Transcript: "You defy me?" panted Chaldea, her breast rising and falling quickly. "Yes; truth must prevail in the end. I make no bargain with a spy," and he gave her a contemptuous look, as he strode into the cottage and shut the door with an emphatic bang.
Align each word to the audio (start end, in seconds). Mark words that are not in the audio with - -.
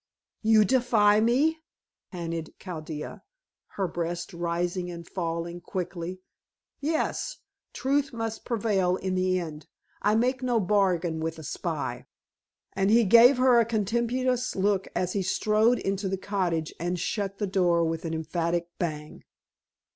"You 0.41 0.65
defy 0.65 1.19
me?" 1.19 1.59
panted 2.11 2.55
Chaldea, 2.57 3.21
her 3.77 3.87
breast 3.87 4.33
rising 4.33 4.89
and 4.89 5.07
falling 5.07 5.61
quickly. 5.61 6.21
"Yes; 6.79 7.37
truth 7.71 8.11
must 8.11 8.43
prevail 8.43 8.95
in 8.95 9.13
the 9.13 9.37
end. 9.37 9.67
I 10.01 10.15
make 10.15 10.41
no 10.41 10.59
bargain 10.59 11.19
with 11.19 11.37
a 11.37 11.43
spy," 11.43 12.07
and 12.73 12.89
he 12.89 13.03
gave 13.03 13.37
her 13.37 13.59
a 13.59 13.63
contemptuous 13.65 14.55
look, 14.55 14.87
as 14.95 15.13
he 15.13 15.21
strode 15.21 15.77
into 15.77 16.09
the 16.09 16.17
cottage 16.17 16.73
and 16.79 16.99
shut 16.99 17.37
the 17.37 17.45
door 17.45 17.83
with 17.83 18.03
an 18.03 18.15
emphatic 18.15 18.69
bang. 18.79 19.23